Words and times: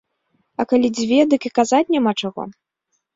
А 0.61 0.63
калі 0.71 0.87
дзве, 0.99 1.19
дык 1.33 1.45
і 1.49 1.51
казаць 1.57 1.83
няма 1.97 2.13
чаго. 2.23 2.47